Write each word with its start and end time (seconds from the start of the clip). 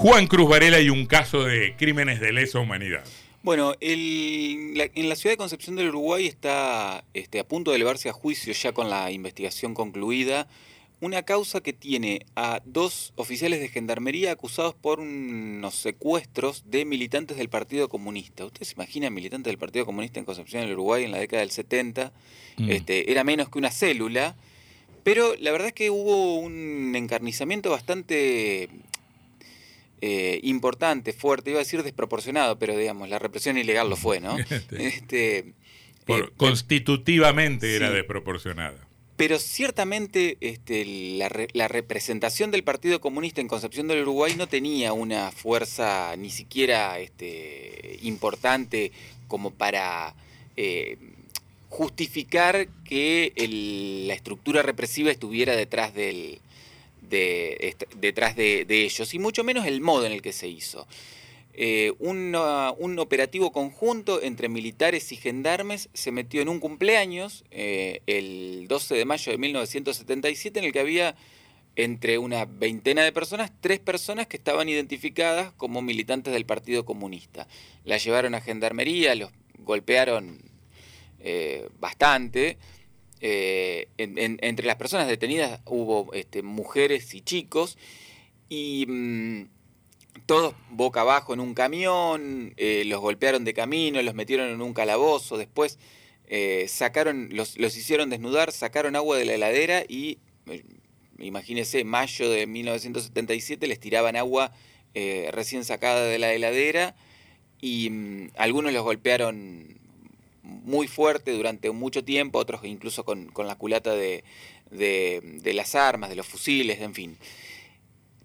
Juan 0.00 0.28
Cruz 0.28 0.48
Varela 0.48 0.80
y 0.80 0.88
un 0.88 1.04
caso 1.04 1.44
de 1.44 1.76
crímenes 1.76 2.20
de 2.20 2.32
lesa 2.32 2.58
humanidad. 2.58 3.04
Bueno, 3.42 3.74
en 3.80 4.72
la 4.74 5.14
ciudad 5.14 5.34
de 5.34 5.36
Concepción 5.36 5.76
del 5.76 5.90
Uruguay 5.90 6.24
está 6.24 7.04
este, 7.12 7.38
a 7.38 7.44
punto 7.44 7.70
de 7.70 7.76
elevarse 7.76 8.08
a 8.08 8.14
juicio 8.14 8.54
ya 8.54 8.72
con 8.72 8.88
la 8.88 9.10
investigación 9.10 9.74
concluida 9.74 10.48
una 11.02 11.22
causa 11.24 11.60
que 11.60 11.74
tiene 11.74 12.24
a 12.34 12.62
dos 12.64 13.12
oficiales 13.16 13.60
de 13.60 13.68
gendarmería 13.68 14.32
acusados 14.32 14.74
por 14.74 15.00
unos 15.00 15.74
secuestros 15.74 16.64
de 16.70 16.86
militantes 16.86 17.36
del 17.36 17.50
Partido 17.50 17.90
Comunista. 17.90 18.46
¿Ustedes 18.46 18.68
se 18.68 18.74
imaginan 18.76 19.12
militantes 19.12 19.50
del 19.50 19.58
Partido 19.58 19.84
Comunista 19.84 20.18
en 20.18 20.24
Concepción 20.24 20.62
del 20.62 20.72
Uruguay 20.72 21.04
en 21.04 21.12
la 21.12 21.18
década 21.18 21.40
del 21.40 21.50
70? 21.50 22.10
Mm. 22.56 22.70
Este, 22.70 23.12
era 23.12 23.22
menos 23.22 23.50
que 23.50 23.58
una 23.58 23.70
célula, 23.70 24.34
pero 25.04 25.34
la 25.38 25.52
verdad 25.52 25.68
es 25.68 25.74
que 25.74 25.90
hubo 25.90 26.36
un 26.36 26.94
encarnizamiento 26.96 27.68
bastante 27.68 28.70
eh, 30.02 30.40
importante, 30.44 31.12
fuerte, 31.12 31.50
iba 31.50 31.58
a 31.58 31.64
decir 31.64 31.82
desproporcionado, 31.82 32.58
pero 32.58 32.76
digamos, 32.76 33.08
la 33.08 33.18
represión 33.18 33.58
ilegal 33.58 33.90
lo 33.90 33.96
fue, 33.96 34.20
¿no? 34.20 34.36
este, 34.70 35.38
eh, 36.06 36.28
constitutivamente 36.36 37.76
era 37.76 37.90
desproporcionada. 37.90 38.88
Pero 39.16 39.38
ciertamente 39.38 40.38
este, 40.40 40.86
la, 41.52 41.68
representación 41.68 42.50
del 42.50 42.64
Partido 42.64 43.02
Comunista 43.02 43.42
en 43.42 43.48
Concepción 43.48 43.86
del 43.86 44.00
Uruguay 44.00 44.34
no 44.34 44.46
tenía 44.46 44.94
una 44.94 45.30
fuerza 45.30 46.16
ni 46.16 46.30
siquiera 46.30 46.98
este, 46.98 47.98
importante 48.00 48.92
como 49.28 49.50
para 49.50 50.14
eh, 50.56 50.96
justificar 51.68 52.68
que 52.84 53.34
la 54.06 54.14
estructura 54.14 54.62
represiva 54.62 55.10
estuviera 55.10 55.54
detrás 55.54 55.92
del, 55.92 56.40
de, 57.10 57.76
detrás 57.96 58.36
de, 58.36 58.64
ellos, 58.68 59.12
y 59.12 59.18
mucho 59.18 59.44
menos 59.44 59.66
el 59.66 59.80
modo 59.80 60.06
en 60.06 60.12
el 60.12 60.22
que 60.22 60.32
se 60.32 60.48
hizo. 60.48 60.86
Eh, 61.52 61.92
un 61.98 62.34
operativo 62.98 63.52
conjunto 63.52 64.22
entre 64.22 64.48
militares 64.48 65.12
y 65.12 65.16
gendarmes 65.16 65.90
se 65.92 66.12
metió 66.12 66.40
en 66.40 66.48
un 66.48 66.60
cumpleaños 66.60 67.44
eh, 67.50 68.00
el 68.06 68.66
12 68.68 68.94
de 68.94 69.04
mayo 69.04 69.32
de 69.32 69.36
1977 69.36 70.58
en 70.60 70.64
el 70.64 70.72
que 70.72 70.80
había 70.80 71.16
entre 71.76 72.18
una 72.18 72.44
veintena 72.44 73.02
de 73.02 73.12
personas, 73.12 73.52
tres 73.60 73.78
personas 73.78 74.26
que 74.26 74.36
estaban 74.36 74.68
identificadas 74.68 75.52
como 75.52 75.82
militantes 75.82 76.32
del 76.32 76.46
Partido 76.46 76.84
Comunista. 76.84 77.46
La 77.84 77.96
llevaron 77.96 78.34
a 78.34 78.40
gendarmería, 78.40 79.14
los 79.14 79.30
golpearon 79.58 80.40
eh, 81.20 81.68
bastante. 81.78 82.58
Eh, 83.22 83.88
entre 83.98 84.66
las 84.66 84.76
personas 84.76 85.06
detenidas 85.06 85.60
hubo 85.66 86.10
este, 86.14 86.42
mujeres 86.42 87.14
y 87.14 87.20
chicos 87.20 87.76
y 88.48 88.86
mm, 88.88 89.42
todos 90.24 90.54
boca 90.70 91.02
abajo 91.02 91.34
en 91.34 91.40
un 91.40 91.52
camión, 91.52 92.54
eh, 92.56 92.84
los 92.86 93.00
golpearon 93.00 93.44
de 93.44 93.52
camino, 93.52 94.00
los 94.00 94.14
metieron 94.14 94.48
en 94.48 94.62
un 94.62 94.72
calabozo, 94.72 95.36
después 95.36 95.78
eh, 96.28 96.66
sacaron, 96.68 97.28
los, 97.32 97.58
los, 97.58 97.76
hicieron 97.76 98.08
desnudar, 98.08 98.52
sacaron 98.52 98.96
agua 98.96 99.18
de 99.18 99.26
la 99.26 99.34
heladera 99.34 99.84
y 99.86 100.18
imagínense, 101.18 101.84
mayo 101.84 102.30
de 102.30 102.46
1977 102.46 103.66
les 103.66 103.80
tiraban 103.80 104.16
agua 104.16 104.52
recién 105.30 105.64
sacada 105.64 106.04
de 106.06 106.18
la 106.18 106.32
heladera 106.32 106.96
y 107.60 107.90
mm, 107.90 108.30
algunos 108.36 108.72
los 108.72 108.82
golpearon 108.82 109.79
muy 110.42 110.88
fuerte 110.88 111.32
durante 111.32 111.70
mucho 111.70 112.04
tiempo, 112.04 112.38
otros 112.38 112.64
incluso 112.64 113.04
con, 113.04 113.32
la 113.36 113.56
culata 113.56 113.94
de, 113.94 114.24
las 115.44 115.74
armas, 115.74 116.10
de 116.10 116.16
los 116.16 116.26
fusiles, 116.26 116.80
en 116.80 116.94
fin. 116.94 117.18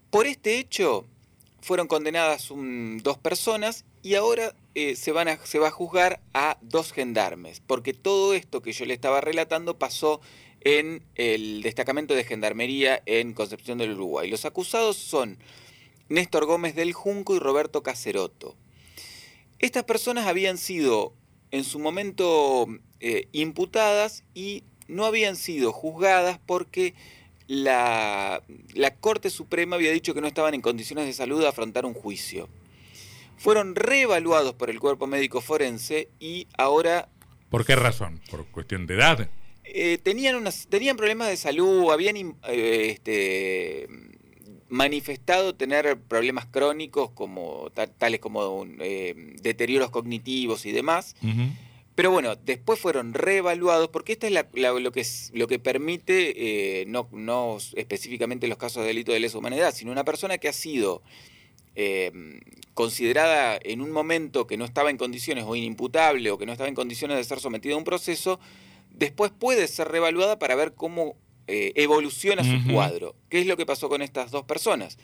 Por 0.09 0.27
este 0.27 0.59
hecho 0.59 1.05
fueron 1.61 1.87
condenadas 1.87 2.49
dos 2.49 3.17
personas 3.17 3.85
y 4.01 4.15
ahora 4.15 4.55
eh, 4.75 4.95
se, 4.95 5.11
van 5.11 5.27
a, 5.27 5.37
se 5.45 5.59
va 5.59 5.69
a 5.69 5.71
juzgar 5.71 6.21
a 6.33 6.57
dos 6.61 6.93
gendarmes, 6.93 7.61
porque 7.65 7.93
todo 7.93 8.33
esto 8.33 8.61
que 8.61 8.71
yo 8.71 8.85
le 8.85 8.93
estaba 8.93 9.21
relatando 9.21 9.77
pasó 9.77 10.21
en 10.61 11.03
el 11.15 11.61
destacamento 11.61 12.15
de 12.15 12.23
gendarmería 12.23 13.01
en 13.05 13.33
Concepción 13.33 13.77
del 13.77 13.93
Uruguay. 13.93 14.29
Los 14.29 14.45
acusados 14.45 14.97
son 14.97 15.37
Néstor 16.09 16.45
Gómez 16.45 16.75
del 16.75 16.93
Junco 16.93 17.35
y 17.35 17.39
Roberto 17.39 17.83
Caceroto. 17.83 18.55
Estas 19.59 19.83
personas 19.83 20.27
habían 20.27 20.57
sido 20.57 21.13
en 21.55 21.63
su 21.63 21.79
momento 21.79 22.67
eh, 22.99 23.27
imputadas 23.31 24.23
y 24.33 24.63
no 24.87 25.05
habían 25.05 25.35
sido 25.35 25.71
juzgadas 25.71 26.39
porque 26.45 26.93
la, 27.47 28.41
Corte 28.99 29.29
Suprema 29.29 29.75
había 29.77 29.91
dicho 29.91 30.13
que 30.13 30.21
no 30.21 30.27
estaban 30.27 30.53
en 30.53 30.61
condiciones 30.61 31.05
de 31.05 31.13
salud 31.13 31.41
de 31.41 31.47
afrontar 31.47 31.85
un 31.85 31.93
juicio. 31.93 32.49
Fueron 33.37 33.75
reevaluados 33.75 34.53
por 34.53 34.69
el 34.69 34.79
cuerpo 34.79 35.07
médico 35.07 35.41
forense 35.41 36.09
y 36.19 36.47
ahora... 36.57 37.09
¿Por 37.49 37.65
qué 37.65 37.75
razón? 37.75 38.19
¿Por 38.29 38.45
cuestión 38.47 38.85
de 38.85 38.95
edad? 38.95 39.29
Eh, 39.63 39.97
tenían, 39.97 40.35
unas, 40.35 40.67
tenían 40.67 40.97
problemas 40.97 41.29
de 41.29 41.37
salud, 41.37 41.91
habían 41.91 42.17
eh, 42.47 42.89
este, 42.91 43.87
manifestado 44.69 45.55
tener 45.55 45.97
problemas 45.99 46.45
crónicos 46.45 47.11
como 47.11 47.69
tales 47.97 48.19
como 48.19 48.65
eh, 48.79 49.35
deterioros 49.41 49.91
cognitivos 49.91 50.65
y 50.65 50.71
demás. 50.71 51.15
Pero 51.95 52.11
bueno, 52.11 52.35
después 52.35 52.77
fueron 52.77 53.13
reevaluados 53.13 53.87
porque 53.87 54.13
esta 54.13 54.27
es 54.27 54.33
lo, 54.33 54.91
que 54.91 55.05
lo 55.33 55.47
que 55.47 55.59
permite, 55.59 56.81
eh, 56.81 56.85
no, 56.87 57.07
no 57.13 57.57
específicamente 57.75 58.47
los 58.47 58.57
casos 58.57 58.83
de 58.83 58.87
delito 58.87 59.13
de 59.13 59.21
lesa 59.21 59.37
humanidad, 59.37 59.73
sino 59.73 59.93
una 59.93 60.03
persona 60.03 60.37
que 60.37 60.49
ha 60.49 60.53
sido 60.53 61.01
eh, 61.75 62.11
considerada 62.73 63.57
en 63.63 63.81
un 63.81 63.91
momento 63.91 64.45
que 64.45 64.57
no 64.57 64.65
estaba 64.65 64.89
en 64.89 64.97
condiciones 64.97 65.45
o 65.47 65.55
inimputable 65.55 66.31
o 66.31 66.37
que 66.37 66.45
no 66.45 66.51
estaba 66.51 66.67
en 66.67 66.75
condiciones 66.75 67.15
de 67.15 67.23
ser 67.23 67.39
sometida 67.39 67.75
a 67.75 67.77
un 67.77 67.85
proceso, 67.85 68.41
después 68.91 69.31
puede 69.31 69.67
ser 69.67 69.87
reevaluada 69.87 70.37
para 70.37 70.55
ver 70.55 70.73
cómo 70.73 71.15
eh, 71.47 71.73
evoluciona 71.75 72.43
su 72.43 72.71
cuadro. 72.71 73.15
¿Qué 73.29 73.39
es 73.39 73.47
lo 73.47 73.57
que 73.57 73.65
pasó 73.65 73.89
con 73.89 74.01
estas 74.01 74.31
dos 74.31 74.45
personas? 74.45 74.97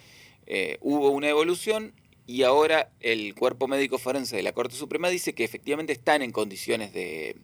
Eh, 0.45 0.77
hubo 0.81 1.09
una 1.11 1.29
evolución 1.29 1.93
y 2.25 2.43
ahora 2.43 2.91
el 2.99 3.35
cuerpo 3.35 3.67
médico 3.67 3.97
forense 3.97 4.35
de 4.35 4.43
la 4.43 4.53
Corte 4.53 4.75
Suprema 4.75 5.09
dice 5.09 5.33
que 5.33 5.43
efectivamente 5.43 5.93
están 5.93 6.21
en 6.21 6.31
condiciones 6.31 6.93
de, 6.93 7.35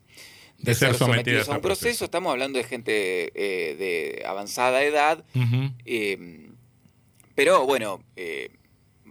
ser, 0.74 0.96
sometidos 0.96 1.50
a 1.50 1.54
un 1.54 1.62
proceso. 1.62 2.06
Estamos 2.06 2.32
hablando 2.32 2.58
de 2.58 2.64
gente 2.64 3.32
eh, 3.36 3.76
de 3.76 4.24
avanzada 4.26 4.84
edad, 4.84 5.24
pero 7.36 7.66
bueno, 7.66 8.04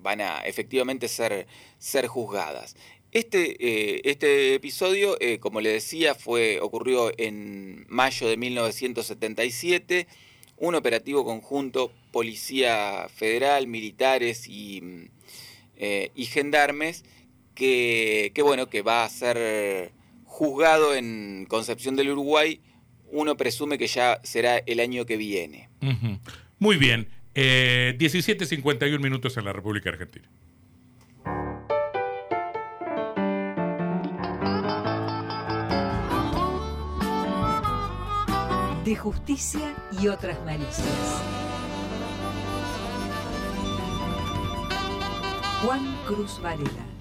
van 0.07 0.21
a 0.21 0.39
efectivamente 0.43 1.09
ser, 1.09 1.49
ser 1.79 2.07
juzgadas. 2.07 2.77
Este, 3.11 3.57
eh, 3.59 4.03
este 4.05 4.55
episodio, 4.55 5.17
eh, 5.21 5.41
como 5.41 5.61
le 5.61 5.71
decía, 5.71 6.15
fue, 6.15 6.61
ocurrió 6.61 7.11
en 7.19 7.87
mayo 7.89 8.29
de 8.29 8.37
1977, 8.37 10.07
un 10.59 10.77
operativo 10.77 11.25
conjunto 11.25 11.91
Policía 12.13 13.09
Federal, 13.13 13.67
militares 13.67 14.47
y, 14.47 15.09
eh, 15.77 16.13
y 16.15 16.27
gendarmes, 16.27 17.05
que, 17.57 18.31
bueno, 18.45 18.69
que 18.69 18.83
va 18.83 19.05
a 19.05 19.09
ser 19.09 19.91
juzgado 20.25 20.95
en 20.95 21.47
Concepción 21.49 21.97
del 21.97 22.11
Uruguay, 22.11 22.61
uno 23.11 23.37
presume 23.37 23.77
que 23.77 23.89
ya 23.89 24.21
será 24.23 24.59
el 24.59 24.79
año 24.79 25.05
que 25.05 25.17
viene. 25.17 25.69
Muy 26.61 26.77
bien, 26.77 27.09
17.51 27.37 28.99
minutos 28.99 29.37
en 29.37 29.45
la 29.45 29.53
República 29.53 29.91
Argentina. 29.91 30.29
de 38.87 38.95
justicia 38.95 39.75
y 40.01 40.07
otras 40.07 40.39
malicias. 40.45 41.21
Juan 45.61 45.97
Cruz 46.07 46.41
Varela. 46.41 46.96